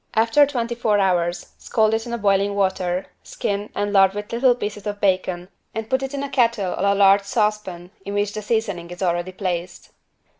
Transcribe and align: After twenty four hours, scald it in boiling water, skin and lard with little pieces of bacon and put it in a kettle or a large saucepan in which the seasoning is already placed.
After 0.15 0.47
twenty 0.47 0.73
four 0.73 0.97
hours, 0.97 1.49
scald 1.59 1.93
it 1.93 2.07
in 2.07 2.17
boiling 2.19 2.55
water, 2.55 3.05
skin 3.21 3.69
and 3.75 3.93
lard 3.93 4.15
with 4.15 4.31
little 4.31 4.55
pieces 4.55 4.87
of 4.87 4.99
bacon 4.99 5.47
and 5.75 5.91
put 5.91 6.01
it 6.01 6.15
in 6.15 6.23
a 6.23 6.29
kettle 6.29 6.73
or 6.73 6.85
a 6.87 6.95
large 6.95 7.21
saucepan 7.21 7.91
in 8.03 8.15
which 8.15 8.33
the 8.33 8.41
seasoning 8.41 8.89
is 8.89 9.03
already 9.03 9.31
placed. 9.31 9.91